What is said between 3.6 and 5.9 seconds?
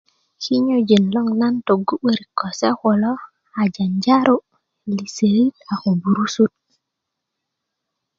janjaro liserit a ko